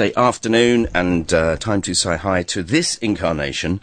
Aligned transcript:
Afternoon, 0.00 0.88
and 0.94 1.32
uh, 1.34 1.56
time 1.56 1.82
to 1.82 1.92
say 1.92 2.16
hi 2.16 2.42
to 2.44 2.62
this 2.62 2.96
incarnation 2.98 3.80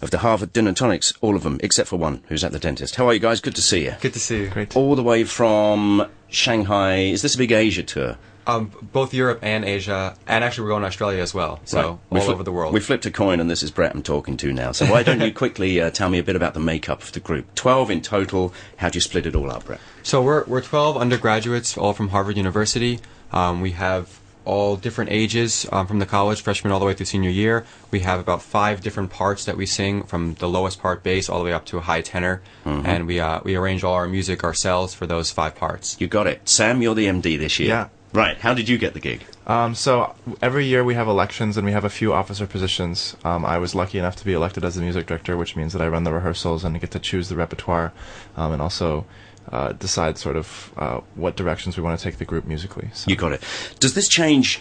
of 0.00 0.10
the 0.10 0.18
Harvard 0.18 0.54
Din 0.54 0.66
and 0.66 0.74
Tonics, 0.76 1.12
all 1.20 1.36
of 1.36 1.42
them, 1.42 1.60
except 1.62 1.90
for 1.90 1.96
one 1.96 2.22
who's 2.28 2.42
at 2.42 2.52
the 2.52 2.58
dentist. 2.58 2.94
How 2.96 3.06
are 3.06 3.12
you 3.12 3.20
guys? 3.20 3.40
Good 3.40 3.54
to 3.56 3.62
see 3.62 3.84
you. 3.84 3.94
Good 4.00 4.14
to 4.14 4.18
see 4.20 4.44
you. 4.44 4.48
Great. 4.48 4.74
All 4.74 4.96
the 4.96 5.02
way 5.02 5.24
from 5.24 6.08
Shanghai. 6.30 7.00
Is 7.00 7.20
this 7.20 7.34
a 7.34 7.38
big 7.38 7.52
Asia 7.52 7.82
tour? 7.82 8.16
Um, 8.46 8.72
both 8.94 9.12
Europe 9.12 9.40
and 9.42 9.62
Asia, 9.62 10.16
and 10.26 10.42
actually 10.42 10.64
we're 10.64 10.70
going 10.70 10.80
to 10.80 10.86
Australia 10.88 11.20
as 11.20 11.34
well. 11.34 11.60
So 11.66 11.76
Right. 11.78 11.98
We 12.08 12.20
all 12.20 12.24
flip- 12.24 12.34
over 12.36 12.44
the 12.44 12.52
world. 12.52 12.72
We 12.72 12.80
flipped 12.80 13.04
a 13.04 13.10
coin, 13.10 13.38
and 13.38 13.50
this 13.50 13.62
is 13.62 13.70
Brett 13.70 13.94
I'm 13.94 14.02
talking 14.02 14.38
to 14.38 14.52
now. 14.54 14.72
So 14.72 14.86
why 14.86 15.02
don't 15.02 15.20
you 15.20 15.34
quickly 15.44 15.82
uh, 15.82 15.90
tell 15.90 16.08
me 16.08 16.18
a 16.18 16.22
bit 16.24 16.34
about 16.34 16.54
the 16.54 16.60
makeup 16.60 17.02
of 17.02 17.12
the 17.12 17.20
group? 17.20 17.54
Twelve 17.54 17.90
in 17.90 18.00
total. 18.00 18.54
How 18.78 18.88
do 18.88 18.96
you 18.96 19.02
split 19.02 19.26
it 19.26 19.34
all 19.34 19.50
up, 19.50 19.66
Brett? 19.66 19.80
So 20.02 20.22
we're 20.22 20.44
we're 20.46 20.62
12 20.62 20.96
undergraduates, 20.96 21.76
all 21.76 21.92
from 21.92 22.08
Harvard 22.08 22.38
University. 22.38 23.00
Um, 23.32 23.60
we 23.60 23.72
have 23.72 24.17
all 24.48 24.76
different 24.76 25.10
ages, 25.12 25.66
um, 25.70 25.86
from 25.86 25.98
the 25.98 26.06
college 26.06 26.40
freshman 26.42 26.72
all 26.72 26.80
the 26.80 26.86
way 26.86 26.94
through 26.94 27.06
senior 27.06 27.30
year. 27.30 27.64
We 27.90 28.00
have 28.00 28.18
about 28.18 28.42
five 28.42 28.80
different 28.80 29.10
parts 29.10 29.44
that 29.44 29.56
we 29.56 29.66
sing, 29.66 30.02
from 30.04 30.34
the 30.34 30.48
lowest 30.48 30.80
part 30.80 31.02
bass 31.02 31.28
all 31.28 31.38
the 31.38 31.44
way 31.44 31.52
up 31.52 31.66
to 31.66 31.78
a 31.78 31.82
high 31.82 32.00
tenor, 32.02 32.40
Mm-hmm. 32.64 32.86
and 32.86 33.06
we 33.06 33.20
uh, 33.20 33.40
we 33.44 33.54
arrange 33.56 33.84
all 33.84 33.94
our 33.94 34.08
music 34.08 34.42
ourselves 34.44 34.92
for 34.94 35.06
those 35.06 35.30
five 35.30 35.54
parts. 35.54 35.96
You 36.00 36.06
got 36.08 36.26
it, 36.26 36.48
Sam. 36.48 36.82
You're 36.82 36.94
the 36.94 37.06
MD 37.06 37.38
this 37.38 37.58
year. 37.58 37.68
Yeah. 37.68 37.88
Right. 38.12 38.38
How 38.38 38.54
did 38.54 38.68
you 38.70 38.78
get 38.78 38.94
the 38.94 39.00
gig? 39.00 39.20
Um, 39.46 39.74
so 39.74 40.14
every 40.40 40.64
year 40.64 40.82
we 40.82 40.94
have 40.94 41.08
elections 41.08 41.56
and 41.58 41.66
we 41.66 41.72
have 41.72 41.84
a 41.84 41.90
few 41.90 42.14
officer 42.14 42.46
positions. 42.46 43.14
Um, 43.22 43.44
I 43.44 43.58
was 43.58 43.74
lucky 43.74 43.98
enough 43.98 44.16
to 44.16 44.24
be 44.24 44.32
elected 44.32 44.64
as 44.64 44.74
the 44.76 44.80
music 44.82 45.06
director, 45.06 45.36
which 45.36 45.56
means 45.56 45.72
that 45.74 45.82
I 45.82 45.88
run 45.88 46.04
the 46.04 46.12
rehearsals 46.12 46.64
and 46.64 46.80
get 46.80 46.90
to 46.92 46.98
choose 46.98 47.28
the 47.28 47.36
repertoire, 47.36 47.92
um, 48.36 48.52
and 48.52 48.62
also 48.62 49.04
uh, 49.52 49.72
decide 49.72 50.18
sort 50.18 50.36
of 50.36 50.72
uh, 50.76 51.00
what 51.14 51.36
directions 51.36 51.76
we 51.76 51.82
want 51.82 51.98
to 51.98 52.04
take 52.04 52.18
the 52.18 52.24
group 52.24 52.44
musically. 52.46 52.90
So. 52.94 53.08
You 53.10 53.16
got 53.16 53.32
it. 53.32 53.42
Does 53.80 53.94
this 53.94 54.08
change 54.08 54.60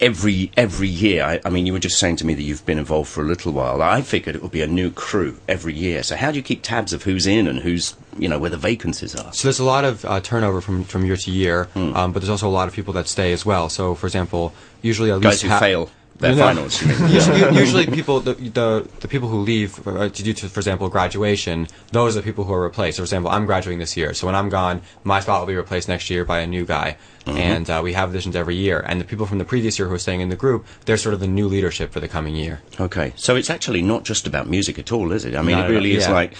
every 0.00 0.50
every 0.56 0.88
year? 0.88 1.24
I, 1.24 1.40
I 1.44 1.50
mean, 1.50 1.66
you 1.66 1.72
were 1.72 1.78
just 1.78 1.98
saying 1.98 2.16
to 2.16 2.26
me 2.26 2.34
that 2.34 2.42
you've 2.42 2.64
been 2.66 2.78
involved 2.78 3.08
for 3.08 3.22
a 3.22 3.26
little 3.26 3.52
while. 3.52 3.80
I 3.82 4.02
figured 4.02 4.36
it 4.36 4.42
would 4.42 4.50
be 4.52 4.62
a 4.62 4.66
new 4.66 4.90
crew 4.90 5.38
every 5.48 5.74
year. 5.74 6.02
So 6.02 6.16
how 6.16 6.30
do 6.30 6.36
you 6.36 6.42
keep 6.42 6.62
tabs 6.62 6.92
of 6.92 7.04
who's 7.04 7.26
in 7.26 7.46
and 7.46 7.60
who's 7.60 7.96
you 8.18 8.28
know 8.28 8.38
where 8.38 8.50
the 8.50 8.56
vacancies 8.56 9.14
are? 9.14 9.32
So 9.32 9.48
there's 9.48 9.58
a 9.60 9.64
lot 9.64 9.84
of 9.84 10.04
uh, 10.04 10.20
turnover 10.20 10.60
from, 10.60 10.84
from 10.84 11.04
year 11.04 11.16
to 11.16 11.30
year, 11.30 11.64
Hmm. 11.74 11.94
um, 11.94 12.12
but 12.12 12.20
there's 12.20 12.30
also 12.30 12.48
a 12.48 12.50
lot 12.50 12.68
of 12.68 12.74
people 12.74 12.92
that 12.94 13.08
stay 13.08 13.32
as 13.32 13.46
well. 13.46 13.68
So, 13.68 13.94
for 13.94 14.06
example, 14.06 14.52
usually 14.82 15.10
at 15.10 15.20
Guys 15.20 15.32
least 15.32 15.42
who 15.44 15.48
ha- 15.48 15.60
fail 15.60 15.90
their 16.18 16.34
No. 16.34 16.42
finals. 16.46 16.80
You 16.82 16.88
mean? 16.88 17.08
usually, 17.18 17.56
usually 17.58 17.86
people 17.86 18.20
the, 18.20 18.34
the 18.34 18.88
the 19.00 19.08
people 19.08 19.28
who 19.28 19.38
leave 19.40 19.86
uh, 19.86 20.08
due 20.08 20.32
to 20.32 20.48
for 20.48 20.60
example 20.60 20.88
graduation 20.88 21.66
those 21.92 22.16
are 22.16 22.20
the 22.20 22.24
people 22.24 22.44
who 22.44 22.52
are 22.52 22.62
replaced 22.62 22.96
for 22.98 23.02
example 23.04 23.30
i'm 23.30 23.46
graduating 23.46 23.78
this 23.78 23.96
year 23.96 24.14
so 24.14 24.26
when 24.26 24.34
i'm 24.34 24.48
gone 24.48 24.80
my 25.04 25.20
spot 25.20 25.40
will 25.40 25.46
be 25.46 25.54
replaced 25.56 25.88
next 25.88 26.08
year 26.10 26.24
by 26.24 26.40
a 26.40 26.46
new 26.46 26.64
guy 26.64 26.96
Mm-hmm. 27.26 27.38
and 27.38 27.68
uh, 27.68 27.80
we 27.82 27.92
have 27.94 28.10
auditions 28.10 28.36
every 28.36 28.54
year 28.54 28.78
and 28.88 29.00
the 29.00 29.04
people 29.04 29.26
from 29.26 29.38
the 29.38 29.44
previous 29.44 29.80
year 29.80 29.88
who 29.88 29.94
are 29.94 29.98
staying 29.98 30.20
in 30.20 30.28
the 30.28 30.36
group 30.36 30.64
they're 30.84 30.96
sort 30.96 31.12
of 31.12 31.18
the 31.18 31.26
new 31.26 31.48
leadership 31.48 31.90
for 31.90 31.98
the 31.98 32.06
coming 32.06 32.36
year 32.36 32.60
Okay, 32.78 33.12
so 33.16 33.34
it's 33.34 33.50
actually 33.50 33.82
not 33.82 34.04
just 34.04 34.28
about 34.28 34.46
music 34.48 34.78
at 34.78 34.92
all, 34.92 35.10
is 35.10 35.24
it? 35.24 35.34
I 35.34 35.42
mean, 35.42 35.58
No, 35.58 35.66
it 35.66 35.70
really 35.70 35.96
is 35.96 36.06
yeah. 36.06 36.12
like 36.12 36.36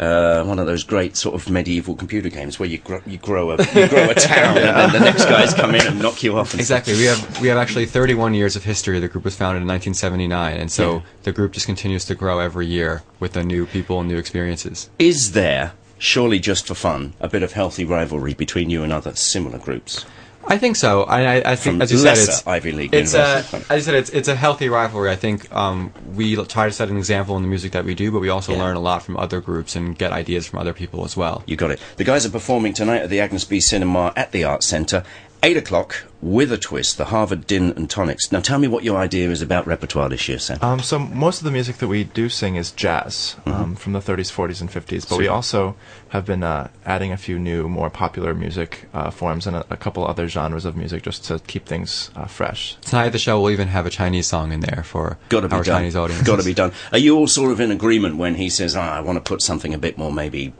uh, 0.00 0.42
one 0.42 0.58
of 0.58 0.66
those 0.66 0.82
great 0.82 1.16
sort 1.16 1.36
of 1.36 1.48
medieval 1.48 1.94
computer 1.94 2.28
games 2.30 2.58
where 2.58 2.68
you 2.68 2.78
grow, 2.78 3.00
you 3.06 3.16
grow 3.18 3.52
a 3.52 3.58
you 3.78 3.86
grow 3.88 4.10
a 4.10 4.14
town 4.14 4.58
and 4.58 4.66
then 4.74 4.90
the 4.92 4.98
next 4.98 5.26
guys 5.26 5.54
come 5.54 5.72
in 5.72 5.86
and 5.86 6.00
knock 6.02 6.20
you 6.24 6.36
off. 6.36 6.50
And 6.52 6.60
exactly 6.60 6.94
we 6.94 7.04
have 7.04 7.40
we 7.40 7.46
have 7.46 7.58
actually 7.58 7.86
31 7.86 8.34
years 8.34 8.56
of 8.56 8.64
history 8.64 8.96
of 8.96 9.02
the 9.02 9.08
group 9.14 9.24
was 9.24 9.36
founded 9.36 9.62
in 9.62 9.68
1979 9.68 10.56
and 10.60 10.72
so 10.72 10.94
Yeah. 10.96 11.00
the 11.22 11.30
group 11.32 11.52
just 11.52 11.66
continues 11.66 12.04
to 12.06 12.16
grow 12.16 12.40
every 12.40 12.66
year 12.66 13.02
with 13.20 13.34
the 13.34 13.44
new 13.44 13.64
people 13.64 14.00
and 14.00 14.08
new 14.08 14.18
experiences 14.18 14.90
Is 14.98 15.32
there, 15.32 15.72
surely 15.98 16.40
just 16.40 16.66
for 16.66 16.74
fun, 16.74 17.12
a 17.20 17.28
bit 17.28 17.44
of 17.44 17.52
healthy 17.52 17.84
rivalry 17.84 18.34
between 18.34 18.70
you 18.70 18.82
and 18.82 18.92
other 18.92 19.14
similar 19.14 19.58
groups? 19.58 20.04
I 20.46 20.58
think 20.58 20.76
so. 20.76 21.04
I, 21.04 21.20
I, 21.36 21.52
I 21.52 21.56
think, 21.56 21.76
From 21.76 21.82
as 21.82 21.90
you 21.90 21.96
said, 21.96 22.18
it's 22.18 22.46
Ivy 22.46 22.72
League 22.72 22.94
It's 22.94 23.14
a, 23.14 23.42
as 23.70 23.76
you 23.76 23.80
said, 23.80 23.94
it's 23.94 24.10
it's 24.10 24.28
a 24.28 24.34
healthy 24.34 24.68
rivalry. 24.68 25.10
I 25.10 25.16
think 25.16 25.50
um, 25.50 25.90
we 26.14 26.36
try 26.44 26.66
to 26.66 26.72
set 26.80 26.90
an 26.90 26.98
example 26.98 27.34
in 27.38 27.42
the 27.42 27.48
music 27.48 27.72
that 27.72 27.86
we 27.86 27.94
do, 27.94 28.10
but 28.12 28.20
we 28.20 28.28
also 28.28 28.52
Yeah. 28.52 28.58
learn 28.64 28.76
a 28.76 28.80
lot 28.90 29.02
from 29.02 29.16
other 29.16 29.40
groups 29.40 29.74
and 29.74 29.96
get 29.96 30.12
ideas 30.12 30.46
from 30.46 30.58
other 30.58 30.74
people 30.74 31.02
as 31.06 31.16
well. 31.16 31.42
You 31.46 31.56
got 31.56 31.70
it. 31.70 31.80
The 31.96 32.04
guys 32.04 32.26
are 32.26 32.30
performing 32.30 32.74
tonight 32.74 33.00
at 33.00 33.08
the 33.08 33.20
Agnes 33.20 33.44
B 33.46 33.58
Cinema 33.58 34.12
at 34.16 34.32
the 34.32 34.44
Arts 34.44 34.66
Centre. 34.66 35.02
Eight 35.44 35.58
o'clock 35.58 36.04
with 36.22 36.50
a 36.50 36.56
twist, 36.56 36.96
the 36.96 37.04
Harvard 37.04 37.46
Din 37.46 37.72
and 37.72 37.90
Tonics. 37.90 38.32
Now 38.32 38.40
tell 38.40 38.58
me 38.58 38.66
what 38.66 38.82
your 38.82 38.96
idea 38.96 39.28
is 39.28 39.42
about 39.42 39.66
repertoire 39.66 40.08
this 40.08 40.26
year, 40.26 40.38
Sam. 40.38 40.56
Um, 40.62 40.80
so 40.80 40.98
most 40.98 41.36
of 41.36 41.44
the 41.44 41.50
music 41.50 41.76
that 41.76 41.88
we 41.88 42.04
do 42.04 42.30
sing 42.30 42.56
is 42.56 42.72
jazz 42.72 43.36
um, 43.44 43.76
from 43.76 43.92
the 43.92 43.98
30s, 43.98 44.32
40s, 44.32 44.62
and 44.62 44.70
50s. 44.70 45.06
But 45.06 45.18
we 45.18 45.28
also 45.28 45.76
have 46.08 46.24
been 46.24 46.42
uh, 46.42 46.70
adding 46.86 47.12
a 47.12 47.18
few 47.18 47.38
new, 47.38 47.68
more 47.68 47.90
popular 47.90 48.32
music 48.32 48.88
uh, 48.94 49.10
forms 49.10 49.46
and 49.46 49.54
a, 49.54 49.66
a 49.68 49.76
couple 49.76 50.06
other 50.06 50.28
genres 50.28 50.64
of 50.64 50.78
music 50.78 51.02
just 51.02 51.26
to 51.26 51.38
keep 51.40 51.66
things 51.66 52.10
uh, 52.16 52.24
fresh. 52.24 52.76
Tonight 52.76 53.10
the 53.10 53.18
show, 53.18 53.38
we'll 53.38 53.50
even 53.50 53.68
have 53.68 53.84
a 53.84 53.90
Chinese 53.90 54.26
song 54.26 54.50
in 54.50 54.60
there 54.60 54.82
for 54.82 55.18
Got 55.28 55.42
to 55.42 55.48
be 55.48 55.56
our 55.56 55.62
done. 55.62 55.80
Chinese 55.80 55.94
audience. 55.94 56.26
Got 56.26 56.36
to 56.36 56.44
be 56.46 56.54
done. 56.54 56.72
Are 56.90 56.96
you 56.96 57.18
all 57.18 57.26
sort 57.26 57.52
of 57.52 57.60
in 57.60 57.70
agreement 57.70 58.16
when 58.16 58.36
he 58.36 58.48
says, 58.48 58.74
ah, 58.74 58.96
"I 58.96 59.00
want 59.00 59.16
to 59.16 59.20
put 59.20 59.42
something 59.42 59.74
a 59.74 59.78
bit 59.78 59.98
more 59.98 60.10
maybe 60.10 60.54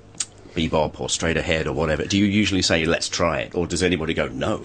bebop 0.55 1.01
or 1.01 1.09
straight 1.09 1.37
ahead 1.37 1.67
or 1.67 1.73
whatever"? 1.73 2.05
Do 2.05 2.19
you 2.19 2.27
usually 2.27 2.63
say, 2.63 2.85
"Let's 2.85 3.09
try 3.09 3.41
it," 3.41 3.55
or 3.55 3.67
does 3.67 3.83
anybody 3.83 4.15
go, 4.15 4.29
"No"? 4.29 4.65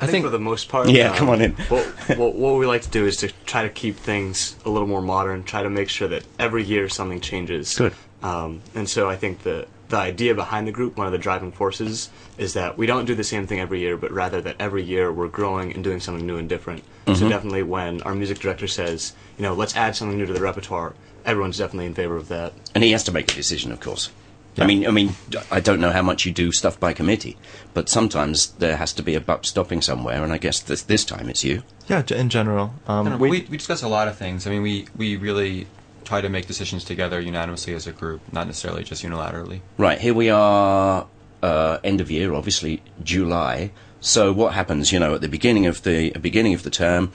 I 0.00 0.06
think 0.06 0.24
for 0.24 0.30
the 0.30 0.38
most 0.38 0.68
part. 0.68 0.88
Yeah, 0.88 1.16
come 1.16 1.28
on 1.28 1.40
in. 1.40 1.52
what, 1.68 1.86
what, 2.18 2.34
what 2.34 2.58
we 2.58 2.66
like 2.66 2.82
to 2.82 2.90
do 2.90 3.06
is 3.06 3.16
to 3.18 3.32
try 3.46 3.62
to 3.62 3.68
keep 3.68 3.96
things 3.96 4.56
a 4.64 4.70
little 4.70 4.88
more 4.88 5.02
modern. 5.02 5.44
Try 5.44 5.62
to 5.62 5.70
make 5.70 5.88
sure 5.88 6.08
that 6.08 6.24
every 6.38 6.64
year 6.64 6.88
something 6.88 7.20
changes. 7.20 7.76
Good. 7.76 7.94
Um, 8.22 8.62
and 8.74 8.88
so 8.88 9.08
I 9.08 9.16
think 9.16 9.42
the 9.42 9.66
the 9.88 9.96
idea 9.96 10.34
behind 10.34 10.66
the 10.66 10.72
group, 10.72 10.96
one 10.96 11.06
of 11.06 11.12
the 11.12 11.18
driving 11.18 11.52
forces, 11.52 12.08
is 12.38 12.54
that 12.54 12.76
we 12.76 12.86
don't 12.86 13.04
do 13.04 13.14
the 13.14 13.24
same 13.24 13.46
thing 13.46 13.60
every 13.60 13.80
year, 13.80 13.96
but 13.96 14.10
rather 14.10 14.40
that 14.40 14.56
every 14.58 14.82
year 14.82 15.12
we're 15.12 15.28
growing 15.28 15.72
and 15.72 15.84
doing 15.84 16.00
something 16.00 16.26
new 16.26 16.36
and 16.38 16.48
different. 16.48 16.82
Mm-hmm. 17.06 17.14
So 17.14 17.28
definitely, 17.28 17.62
when 17.62 18.02
our 18.02 18.14
music 18.14 18.38
director 18.38 18.66
says, 18.66 19.12
you 19.36 19.42
know, 19.42 19.54
let's 19.54 19.76
add 19.76 19.94
something 19.94 20.18
new 20.18 20.26
to 20.26 20.32
the 20.32 20.40
repertoire, 20.40 20.94
everyone's 21.24 21.58
definitely 21.58 21.86
in 21.86 21.94
favor 21.94 22.16
of 22.16 22.28
that. 22.28 22.54
And 22.74 22.82
he 22.82 22.92
has 22.92 23.04
to 23.04 23.12
make 23.12 23.30
a 23.30 23.34
decision, 23.34 23.72
of 23.72 23.80
course. 23.80 24.10
I 24.58 24.66
mean, 24.66 24.86
I 24.86 24.90
mean, 24.90 25.14
I 25.50 25.60
don't 25.60 25.80
know 25.80 25.90
how 25.90 26.02
much 26.02 26.24
you 26.24 26.32
do 26.32 26.52
stuff 26.52 26.78
by 26.78 26.92
committee, 26.92 27.36
but 27.72 27.88
sometimes 27.88 28.48
there 28.52 28.76
has 28.76 28.92
to 28.94 29.02
be 29.02 29.14
a 29.14 29.20
buck 29.20 29.44
stopping 29.44 29.82
somewhere, 29.82 30.22
and 30.22 30.32
I 30.32 30.38
guess 30.38 30.60
this 30.60 30.82
this 30.82 31.04
time 31.04 31.28
it's 31.28 31.42
you. 31.42 31.62
Yeah, 31.88 32.02
in 32.10 32.28
general. 32.28 32.72
Um, 32.86 33.06
don't 33.06 33.18
we, 33.18 33.46
we 33.50 33.56
discuss 33.56 33.82
a 33.82 33.88
lot 33.88 34.08
of 34.08 34.16
things. 34.16 34.46
I 34.46 34.50
mean, 34.50 34.62
we, 34.62 34.86
we 34.96 35.16
really 35.16 35.66
try 36.04 36.20
to 36.20 36.28
make 36.28 36.46
decisions 36.46 36.84
together 36.84 37.20
unanimously 37.20 37.74
as 37.74 37.86
a 37.86 37.92
group, 37.92 38.20
not 38.32 38.46
necessarily 38.46 38.84
just 38.84 39.02
unilaterally. 39.02 39.60
Right, 39.76 39.98
here 39.98 40.14
we 40.14 40.30
are, 40.30 41.06
uh, 41.42 41.78
end 41.82 42.00
of 42.00 42.10
year, 42.10 42.34
obviously 42.34 42.82
July. 43.02 43.72
So 44.04 44.32
what 44.34 44.52
happens, 44.52 44.92
you 44.92 44.98
know, 44.98 45.14
at 45.14 45.22
the 45.22 45.28
beginning 45.28 45.64
of 45.64 45.82
the 45.82 46.10
beginning 46.20 46.52
of 46.52 46.62
the 46.62 46.68
term? 46.70 47.10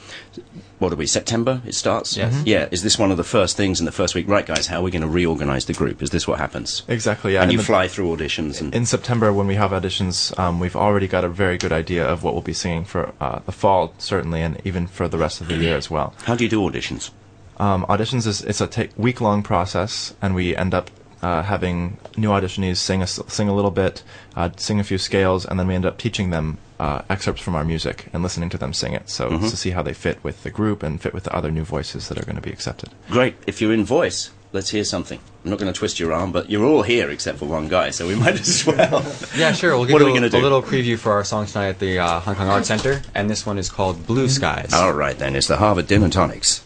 What 0.80 0.92
are 0.92 0.96
we? 0.96 1.06
September 1.06 1.62
it 1.64 1.76
starts. 1.76 2.18
Yes. 2.18 2.34
Mhm. 2.34 2.44
Yeah. 2.48 2.68
Is 2.72 2.82
this 2.82 2.98
one 2.98 3.12
of 3.12 3.18
the 3.18 3.24
first 3.24 3.56
things 3.56 3.80
in 3.80 3.86
the 3.86 3.92
first 3.92 4.16
week? 4.16 4.28
Right, 4.28 4.46
guys. 4.46 4.66
How 4.66 4.80
are 4.80 4.82
we 4.82 4.90
going 4.90 5.04
to 5.04 5.08
reorganize 5.08 5.66
the 5.66 5.74
group? 5.74 6.02
Is 6.02 6.10
this 6.10 6.28
what 6.28 6.40
happens? 6.40 6.82
exactly, 6.88 7.34
yeah. 7.34 7.44
and 7.44 7.52
you 7.54 7.60
fly 7.62 7.88
through 7.88 8.08
auditions 8.16 8.60
and 8.60 8.74
in 8.74 8.86
September, 8.88 9.32
when 9.32 9.46
we 9.46 9.56
have 9.56 9.70
auditions, 9.70 10.38
um, 10.40 10.60
we've 10.60 10.76
already 10.76 11.08
got 11.08 11.24
a 11.24 11.30
very 11.30 11.58
good 11.60 11.72
idea 11.72 12.04
of 12.04 12.24
what 12.24 12.34
we'll 12.34 12.42
be 12.42 12.54
singing 12.54 12.86
for 12.86 13.14
uh, 13.22 13.40
the 13.46 13.52
fall, 13.52 13.94
certainly, 14.00 14.42
and 14.42 14.60
even 14.64 14.88
for 14.88 15.08
the 15.08 15.18
rest 15.20 15.42
of 15.42 15.48
the 15.48 15.58
year 15.58 15.78
as 15.78 15.92
well. 15.92 16.14
how 16.24 16.36
do 16.36 16.44
you 16.44 16.50
do 16.50 16.60
auditions? 16.62 17.12
Um, 17.58 17.86
auditions 17.88 18.26
is 18.26 18.42
it's 18.42 18.62
a 18.62 18.70
week 18.98 19.22
long 19.22 19.44
process, 19.44 20.16
and 20.24 20.34
we 20.34 20.56
end 20.56 20.74
up 20.74 20.90
uh, 21.22 21.42
having 21.44 21.98
new 22.18 22.30
auditionees 22.30 22.78
sing 22.78 23.02
a, 23.02 23.04
s- 23.04 23.20
sing 23.28 23.50
a 23.50 23.56
little 23.56 23.72
bit, 23.72 24.04
uh, 24.36 24.50
sing 24.58 24.80
a 24.80 24.84
few 24.84 24.98
scales, 24.98 25.46
and 25.46 25.60
then 25.60 25.68
we 25.68 25.76
end 25.76 25.86
up 25.86 25.98
teaching 25.98 26.30
them 26.30 26.58
uh, 26.80 27.02
excerpts 27.10 27.42
from 27.42 27.56
our 27.56 27.66
music 27.66 28.08
and 28.14 28.24
listening 28.24 28.50
to 28.50 28.58
them 28.58 28.74
sing 28.74 28.94
it. 28.94 29.10
So 29.10 29.30
Mm-hmm. 29.30 29.48
to 29.50 29.58
see 29.58 29.72
how 29.72 29.82
they 29.84 29.94
fit 29.94 30.24
with 30.24 30.44
the 30.44 30.50
group 30.52 30.82
and 30.84 31.02
fit 31.02 31.14
with 31.14 31.26
the 31.26 31.36
other 31.36 31.52
new 31.52 31.64
voices 31.64 32.08
that 32.10 32.18
are 32.18 32.24
going 32.26 32.36
to 32.38 32.42
be 32.42 32.52
accepted. 32.52 32.90
Great. 33.10 33.36
If 33.48 33.60
you're 33.62 33.74
in 33.74 33.84
voice, 33.84 34.32
let's 34.54 34.70
hear 34.70 34.84
something. 34.86 35.20
I'm 35.44 35.50
not 35.52 35.60
going 35.60 35.72
to 35.72 35.78
twist 35.78 36.00
your 36.00 36.14
arm, 36.14 36.32
but 36.32 36.50
you're 36.50 36.66
all 36.66 36.84
here 36.84 37.10
except 37.10 37.38
for 37.40 37.46
one 37.46 37.68
guy, 37.68 37.90
so 37.92 38.08
we 38.08 38.16
might 38.24 38.40
as 38.40 38.66
well. 38.66 39.06
Yeah, 39.36 39.52
sure. 39.52 39.72
We'll 39.76 39.86
give 39.86 39.94
What 39.94 40.02
are 40.02 40.06
you 40.06 40.12
we 40.14 40.18
a, 40.18 40.22
gonna 40.22 40.30
do? 40.30 40.38
a 40.40 40.42
little 40.42 40.62
preview 40.64 40.98
for 40.98 41.12
our 41.12 41.24
song 41.26 41.46
tonight 41.46 41.68
at 41.68 41.80
the 41.80 42.00
uh, 42.00 42.20
Hong 42.22 42.36
Kong 42.36 42.48
Arts 42.48 42.68
Center, 42.70 43.02
and 43.14 43.30
this 43.30 43.46
one 43.46 43.58
is 43.58 43.70
called 43.70 44.06
Blue 44.08 44.30
Skies. 44.30 44.74
all 44.74 44.94
right, 44.94 45.18
then. 45.20 45.36
It's 45.36 45.48
the 45.48 45.58
Harvard 45.58 45.88
Din 45.88 46.04
and 46.04 46.14
Tonics. 46.14 46.64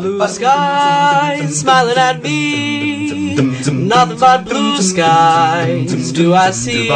Blue 0.00 0.26
skies 0.28 1.60
smiling 1.60 1.98
at 1.98 2.22
me. 2.22 3.34
Nothing 3.70 4.18
but 4.18 4.44
blue 4.44 4.78
skies 4.78 6.12
do 6.12 6.32
I 6.32 6.50
see. 6.50 6.88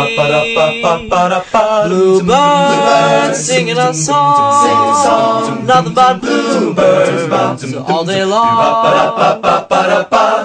Bluebirds 1.89 3.39
singing 3.45 3.77
a 3.77 3.93
song. 3.93 5.67
Nothing 5.67 5.95
but 5.95 6.21
bluebirds 6.23 7.75
all 7.75 8.05
day 8.05 8.25
long. 8.25 8.89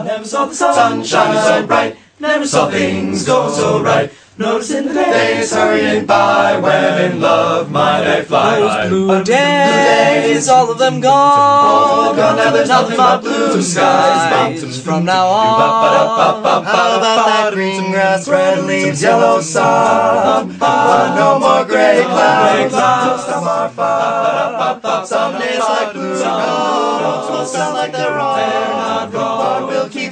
Never 0.06 0.26
saw 0.26 0.46
the 0.46 0.54
sunshine 0.54 1.36
so 1.46 1.66
bright. 1.68 1.98
Never 2.20 2.46
saw 2.48 2.70
things 2.70 3.24
go 3.26 3.50
so 3.50 3.82
right. 3.82 4.12
Noticing 4.38 4.88
the 4.88 4.94
days 4.94 5.52
hurrying 5.52 6.06
by 6.06 6.60
when 6.60 7.12
in 7.12 7.20
love 7.20 7.72
my 7.72 8.04
day 8.04 8.24
fly 8.24 8.60
Those 8.60 8.90
blue 8.90 9.24
days, 9.24 10.48
all 10.48 10.70
of 10.72 10.78
them 10.78 11.02
gone. 11.02 12.16
gone 12.16 12.36
now 12.36 12.52
there's 12.52 12.70
nothing 12.70 12.98
but 12.98 13.22
blue 13.22 13.60
skies 13.64 14.80
from 14.80 15.06
now 15.06 15.26
on. 15.26 16.66
How 16.66 16.98
about 16.98 17.26
that 17.26 17.54
green 17.54 17.90
grass, 17.90 18.28
red 18.28 18.64
leaves, 18.66 19.02
yellow 19.02 19.42
sun? 19.42 20.56
No 20.60 21.40
more 21.40 21.66
gray 21.66 22.04
clouds 22.06 22.76
until 22.76 23.18
summer 23.18 23.70
fall. 23.70 25.06
Some 25.06 25.40
days 25.40 25.60
like 25.60 25.94
blue 25.94 26.16
gone, 26.16 27.48
sound 27.48 27.74
like 27.74 27.92
they're 27.92 28.20
all 28.20 29.37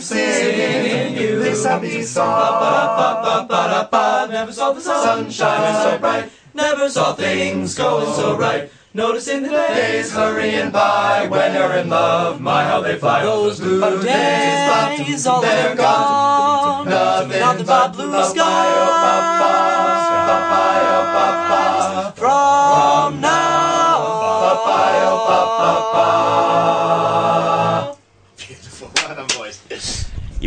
singing 0.06 0.86
in 0.86 1.14
you 1.14 1.40
this 1.40 1.66
happy 1.66 2.04
song. 2.04 3.50
Never 4.30 4.52
saw 4.54 4.72
the 4.72 4.82
sun 4.82 5.30
shining 5.32 5.82
so 5.82 5.98
bright. 5.98 6.32
Never 6.54 6.90
saw 6.90 7.14
things 7.14 7.76
going 7.76 8.14
so 8.14 8.38
right. 8.38 8.70
Noticing 8.94 9.44
the 9.44 9.50
days 9.50 10.14
hurrying 10.14 10.72
by 10.72 11.28
when 11.28 11.54
you're 11.54 11.74
in 11.74 11.90
love. 11.90 12.40
My 12.40 12.64
how 12.64 12.82
they 12.82 12.98
fly. 12.98 13.24
Those 13.24 13.60
blue 13.60 14.04
days, 14.04 15.26
all 15.26 15.42
they're 15.42 15.76
gone. 15.76 16.88
Nothing 16.88 17.66
but 17.66 17.94
blue 17.94 18.24
skies. 18.24 19.45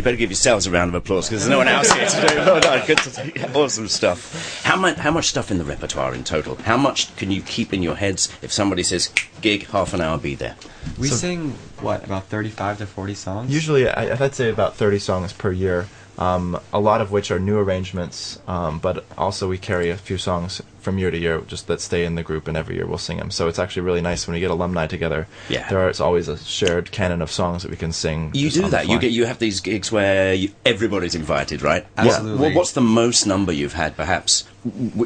Better 0.09 0.17
give 0.17 0.31
yourselves 0.31 0.65
a 0.65 0.71
round 0.71 0.89
of 0.89 0.95
applause 0.95 1.29
because 1.29 1.43
there's 1.45 1.51
no 1.51 1.59
one 1.59 1.67
else 1.67 1.91
here 1.91 2.07
to 2.07 2.27
do. 2.27 2.35
Well 2.37 2.59
done. 2.59 2.87
Good 2.87 2.97
to 2.97 3.53
awesome 3.53 3.87
stuff. 3.87 4.63
How 4.63 4.75
much? 4.75 4.97
How 4.97 5.11
much 5.11 5.27
stuff 5.27 5.51
in 5.51 5.59
the 5.59 5.63
repertoire 5.63 6.15
in 6.15 6.23
total? 6.23 6.55
How 6.55 6.77
much 6.77 7.15
can 7.15 7.29
you 7.29 7.43
keep 7.43 7.73
in 7.73 7.83
your 7.83 7.95
heads 7.95 8.27
if 8.41 8.51
somebody 8.51 8.81
says 8.81 9.11
gig 9.41 9.67
half 9.67 9.93
an 9.93 10.01
hour, 10.01 10.17
be 10.17 10.33
there? 10.33 10.55
We 10.97 11.09
So- 11.09 11.15
sing 11.15 11.51
what 11.81 12.03
about 12.03 12.25
35 12.25 12.79
to 12.79 12.87
40 12.87 13.13
songs. 13.13 13.53
Usually, 13.53 13.87
I, 13.87 14.11
I'd 14.19 14.33
say 14.33 14.49
about 14.49 14.75
30 14.75 14.97
songs 14.97 15.31
per 15.31 15.51
year, 15.51 15.87
um, 16.17 16.59
a 16.73 16.79
lot 16.79 17.01
of 17.01 17.11
which 17.11 17.29
are 17.29 17.39
new 17.39 17.59
arrangements, 17.59 18.39
um, 18.47 18.79
but 18.79 19.05
also 19.15 19.47
we 19.47 19.59
carry 19.59 19.91
a 19.91 19.97
few 19.97 20.17
songs 20.17 20.61
from 20.79 20.97
year 20.97 21.11
to 21.11 21.17
year 21.17 21.41
just 21.41 21.67
that 21.67 21.81
stay 21.81 22.05
in 22.05 22.15
the 22.15 22.23
group, 22.23 22.47
and 22.47 22.57
every 22.57 22.75
year 22.75 22.85
we'll 22.85 22.97
sing 22.97 23.17
them. 23.17 23.31
So 23.31 23.47
it's 23.47 23.59
actually 23.59 23.83
really 23.83 24.01
nice 24.01 24.27
when 24.27 24.33
we 24.33 24.39
get 24.39 24.51
alumni 24.51 24.87
together. 24.87 25.27
Yeah. 25.49 25.67
There 25.69 25.89
is 25.89 25.99
always 25.99 26.27
a 26.27 26.37
shared 26.37 26.91
canon 26.91 27.21
of 27.21 27.31
songs 27.31 27.63
that 27.63 27.71
we 27.71 27.77
can 27.77 27.91
sing. 27.91 28.31
You 28.33 28.49
do 28.49 28.69
that. 28.69 28.87
You 28.87 28.99
get 28.99 29.11
you 29.11 29.25
have 29.25 29.39
these 29.39 29.59
gigs 29.59 29.91
where 29.91 30.33
you, 30.33 30.51
everybody's 30.65 31.15
invited, 31.15 31.61
right? 31.61 31.85
Absolutely. 31.97 32.47
What, 32.47 32.55
what's 32.55 32.71
the 32.73 32.81
most 32.81 33.25
number 33.25 33.51
you've 33.51 33.73
had, 33.73 33.95
perhaps, 33.95 34.47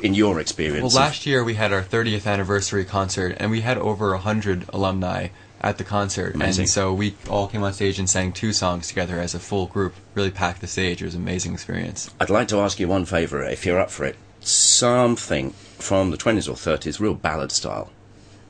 in 0.01 0.13
your 0.13 0.39
experience? 0.39 0.93
Well, 0.93 1.03
last 1.03 1.25
year 1.25 1.43
we 1.43 1.55
had 1.55 1.73
our 1.73 1.83
30th 1.83 2.25
anniversary 2.25 2.85
concert, 2.85 3.37
and 3.39 3.51
we 3.51 3.61
had 3.61 3.77
over 3.77 4.11
100 4.11 4.65
alumni 4.73 5.27
at 5.63 5.77
the 5.77 5.83
concert. 5.83 6.35
Amazing. 6.35 6.63
And 6.63 6.69
so 6.69 6.93
we 6.93 7.15
all 7.29 7.47
came 7.47 7.63
on 7.63 7.73
stage 7.73 7.97
and 7.97 8.09
sang 8.09 8.33
two 8.33 8.51
songs 8.51 8.89
together 8.89 9.19
as 9.19 9.33
a 9.33 9.39
full 9.39 9.67
group. 9.67 9.95
Really 10.13 10.31
packed 10.31 10.61
the 10.61 10.67
stage. 10.67 11.01
It 11.01 11.05
was 11.05 11.15
an 11.15 11.21
amazing 11.21 11.53
experience. 11.53 12.13
I'd 12.19 12.29
like 12.29 12.49
to 12.49 12.59
ask 12.59 12.79
you 12.79 12.87
one 12.87 13.05
favour, 13.05 13.43
if 13.43 13.65
you're 13.65 13.79
up 13.79 13.89
for 13.89 14.05
it. 14.05 14.17
Something 14.43 15.51
from 15.79 16.11
the 16.11 16.17
20s 16.17 16.49
or 16.49 16.53
30s, 16.53 16.99
real 16.99 17.13
ballad 17.13 17.51
style. 17.51 17.91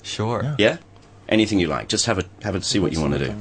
Sure. 0.01 0.55
Yeah? 0.57 0.77
Anything 1.29 1.59
you 1.59 1.67
like. 1.67 1.87
Just 1.87 2.05
have 2.07 2.19
a 2.19 2.25
have 2.43 2.55
a 2.55 2.61
see 2.61 2.79
what 2.79 2.91
you 2.91 2.99
want 2.99 3.13
to 3.13 3.19
do. 3.19 3.31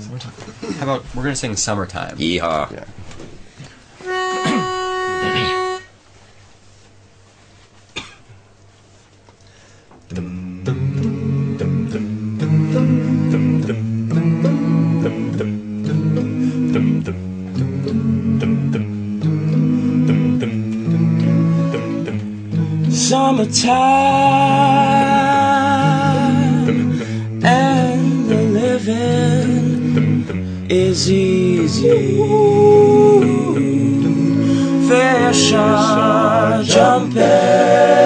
How 0.74 0.84
about 0.84 1.04
we're 1.14 1.22
going 1.22 1.34
to 1.34 1.36
sing 1.36 1.56
Summertime? 1.56 2.16
Yeehaw. 2.18 2.70
Yeah. 2.72 2.84
Summertime 23.12 23.76
and 27.44 28.30
the 28.30 28.42
living 28.60 30.24
is 30.70 31.10
easy. 31.10 32.16
Fish 34.88 35.52
are 35.52 36.62
jumping 36.62 38.01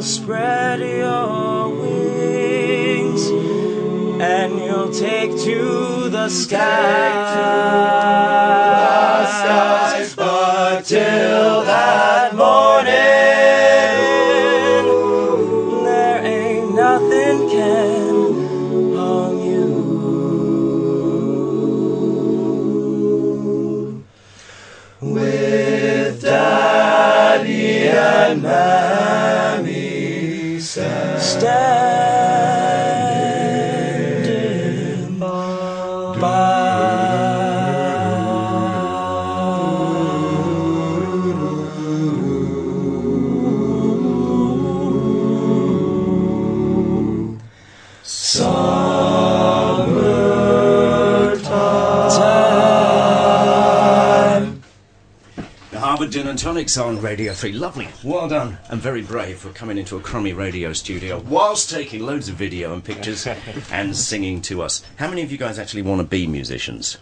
you'll 0.00 0.08
spread 0.08 0.80
your 0.80 1.68
wings, 1.68 3.26
and 4.18 4.58
you'll 4.58 4.90
take 4.90 5.30
to 5.38 6.08
the 6.08 6.26
skies. 6.30 6.64
But 10.16 10.86
till 10.86 11.64
that 11.64 12.34
morning, 12.34 12.94
there 15.84 16.24
ain't 16.24 16.74
nothing 16.74 17.50
can 17.50 17.89
and 56.30 56.38
Tonics 56.38 56.78
on 56.78 57.00
Radio 57.00 57.32
3. 57.32 57.50
Lovely. 57.52 57.88
Well 58.04 58.28
done. 58.28 58.58
And 58.68 58.80
very 58.80 59.02
brave 59.02 59.38
for 59.38 59.50
coming 59.50 59.78
into 59.78 59.96
a 59.96 60.00
crummy 60.00 60.32
radio 60.32 60.72
studio 60.72 61.18
whilst 61.18 61.68
taking 61.70 62.06
loads 62.06 62.28
of 62.28 62.36
video 62.36 62.72
and 62.72 62.84
pictures 62.84 63.26
and 63.72 63.96
singing 63.96 64.40
to 64.42 64.62
us. 64.62 64.84
How 64.96 65.08
many 65.08 65.22
of 65.22 65.32
you 65.32 65.38
guys 65.38 65.58
actually 65.58 65.82
want 65.82 66.00
to 66.00 66.06
be 66.06 66.26
musicians? 66.28 66.98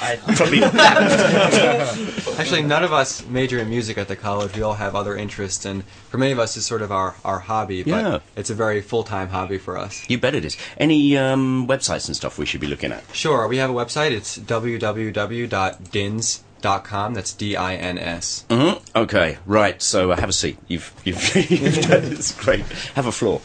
I 0.00 0.16
probably 0.36 0.62
Actually, 2.38 2.62
none 2.62 2.82
of 2.84 2.92
us 2.94 3.26
major 3.26 3.58
in 3.58 3.68
music 3.68 3.98
at 3.98 4.08
the 4.08 4.16
college. 4.16 4.56
We 4.56 4.62
all 4.62 4.72
have 4.74 4.96
other 4.96 5.14
interests, 5.16 5.64
and 5.66 5.84
for 6.08 6.16
many 6.18 6.32
of 6.32 6.38
us, 6.38 6.56
it's 6.56 6.64
sort 6.66 6.80
of 6.80 6.90
our, 6.90 7.14
our 7.24 7.40
hobby. 7.40 7.82
But 7.82 7.90
Yeah. 7.90 8.18
it's 8.36 8.48
a 8.50 8.54
very 8.54 8.80
full 8.80 9.02
time 9.04 9.28
hobby 9.28 9.58
for 9.58 9.76
us. 9.76 10.08
You 10.08 10.16
bet 10.18 10.34
it 10.34 10.44
is. 10.46 10.56
Any 10.78 11.16
um, 11.18 11.66
websites 11.68 12.06
and 12.06 12.16
stuff 12.16 12.38
we 12.38 12.46
should 12.46 12.60
be 12.62 12.66
looking 12.66 12.90
at? 12.92 13.04
Sure, 13.14 13.46
we 13.46 13.58
have 13.58 13.68
a 13.70 13.74
website. 13.74 14.12
It's 14.12 14.38
www.dins, 14.38 16.42
dinsdot.com. 16.64 17.14
That's 17.14 17.32
D 17.32 17.56
I 17.56 17.74
N 17.76 17.98
S. 17.98 18.44
hmm 18.50 18.72
Okay, 18.96 19.38
right. 19.46 19.80
So 19.82 20.10
uh, 20.10 20.16
have 20.16 20.28
a 20.28 20.32
seat. 20.32 20.58
You've 20.68 20.92
you've, 21.04 21.36
you've 21.50 21.74
done 21.82 22.02
this 22.10 22.32
great. 22.32 22.60
Have 22.94 23.06
a 23.06 23.12
floor. 23.12 23.40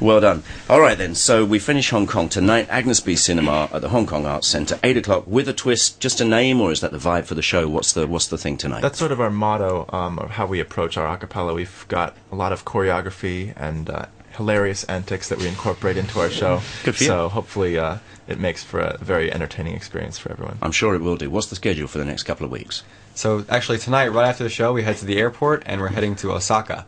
well 0.00 0.20
done. 0.20 0.42
All 0.68 0.80
right 0.80 0.98
then. 0.98 1.14
So 1.14 1.44
we 1.44 1.58
finish 1.58 1.90
Hong 1.90 2.06
Kong 2.06 2.28
tonight. 2.28 2.66
Agnes 2.70 3.00
B 3.00 3.16
Cinema 3.16 3.68
at 3.72 3.82
the 3.82 3.88
Hong 3.88 4.06
Kong 4.06 4.26
Arts 4.26 4.48
Centre, 4.48 4.78
eight 4.82 4.96
o'clock 4.96 5.26
with 5.26 5.48
a 5.48 5.52
twist. 5.52 6.00
Just 6.00 6.20
a 6.20 6.24
name, 6.24 6.60
or 6.60 6.72
is 6.72 6.80
that 6.80 6.92
the 6.92 6.98
vibe 6.98 7.24
for 7.26 7.34
the 7.34 7.42
show? 7.42 7.68
What's 7.68 7.92
the 7.92 8.06
what's 8.06 8.28
the 8.28 8.38
thing 8.38 8.56
tonight? 8.56 8.80
That's 8.82 8.98
sort 8.98 9.12
of 9.12 9.20
our 9.20 9.30
motto 9.30 9.86
um, 9.92 10.18
of 10.18 10.30
how 10.30 10.46
we 10.46 10.60
approach 10.60 10.96
our 10.96 11.16
acapella. 11.16 11.54
We've 11.54 11.84
got 11.88 12.16
a 12.32 12.36
lot 12.36 12.52
of 12.52 12.64
choreography 12.64 13.52
and 13.56 13.88
uh, 13.90 14.06
hilarious 14.36 14.84
antics 14.84 15.28
that 15.28 15.38
we 15.38 15.48
incorporate 15.48 15.96
into 15.96 16.20
our 16.20 16.30
show. 16.30 16.60
Good 16.84 16.96
for 16.96 17.04
you. 17.04 17.08
So 17.08 17.28
hopefully 17.28 17.78
uh, 17.78 17.98
it 18.28 18.38
makes 18.38 18.62
for 18.64 18.80
a 18.80 18.98
very 18.98 19.32
entertaining 19.32 19.74
experience 19.74 20.18
for 20.18 20.30
everyone. 20.32 20.58
I'm 20.62 20.72
sure 20.72 20.94
it 20.94 21.00
will 21.02 21.16
do. 21.16 21.30
What's 21.30 21.48
the 21.48 21.56
schedule 21.56 21.88
for 21.88 21.98
the 21.98 22.04
next 22.04 22.24
couple 22.24 22.44
of 22.44 22.50
weeks? 22.52 22.82
So 23.14 23.44
actually 23.48 23.78
tonight, 23.78 24.08
right 24.08 24.28
after 24.28 24.44
the 24.44 24.50
show, 24.50 24.72
we 24.72 24.82
head 24.82 24.96
to 24.98 25.04
the 25.06 25.18
airport 25.18 25.62
and 25.66 25.80
we're 25.80 25.88
heading 25.88 26.16
to 26.16 26.32
Osaka. 26.32 26.86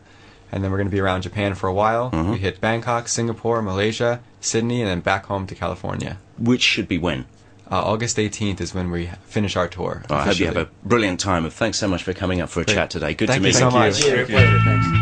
And 0.51 0.63
then 0.63 0.71
we're 0.71 0.77
going 0.77 0.89
to 0.89 0.95
be 0.95 0.99
around 0.99 1.21
Japan 1.21 1.53
for 1.53 1.67
a 1.67 1.73
while. 1.73 2.09
Mm-hmm. 2.09 2.31
We 2.31 2.37
hit 2.39 2.59
Bangkok, 2.59 3.07
Singapore, 3.07 3.61
Malaysia, 3.61 4.19
Sydney, 4.41 4.81
and 4.81 4.89
then 4.89 4.99
back 5.01 5.25
home 5.25 5.45
to 5.45 5.53
California. 5.53 6.17
Which 6.39 6.63
should 6.63 6.87
be 6.87 6.97
when? 6.97 7.25
Uh, 7.71 7.83
August 7.83 8.17
18th 8.17 8.59
is 8.59 8.73
when 8.73 8.89
we 8.89 9.11
finish 9.25 9.55
our 9.55 9.67
tour. 9.67 10.03
I 10.09 10.23
hope 10.25 10.39
you 10.39 10.47
have 10.47 10.57
a 10.57 10.67
brilliant 10.83 11.19
time. 11.19 11.45
And 11.45 11.53
thanks 11.53 11.77
so 11.77 11.87
much 11.87 12.01
for 12.03 12.13
coming 12.13 12.41
up 12.41 12.49
for 12.49 12.61
a 12.61 12.65
Great. 12.65 12.73
chat 12.73 12.89
today. 12.89 13.13
Good 13.13 13.27
Thank 13.27 13.43
to 13.43 13.47
you 13.47 13.53
meet 13.53 13.59
so 13.59 13.67
you. 13.67 13.75
much. 13.75 14.01
Great 14.01 14.27
pleasure. 14.27 14.59
Thanks. 14.65 14.98